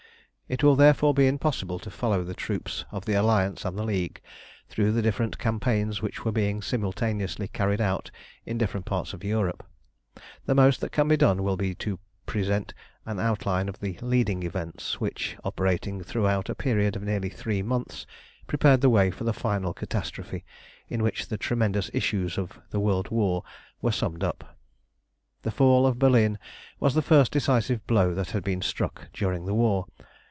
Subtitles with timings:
[0.51, 4.19] It will therefore be impossible to follow the troops of the Alliance and the League
[4.67, 8.11] through the different campaigns which were being simultaneously carried out
[8.45, 9.65] in different parts of Europe.
[10.45, 12.73] The most that can be done will be to present
[13.05, 18.05] an outline of the leading events which, operating throughout a period of nearly three months,
[18.45, 20.43] prepared the way for the final catastrophe
[20.89, 23.41] in which the tremendous issues of the world war
[23.81, 24.57] were summed up.
[25.43, 26.37] The fall of Berlin
[26.77, 29.85] was the first decisive blow that had been struck during the war.